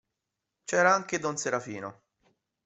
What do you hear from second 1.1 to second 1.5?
don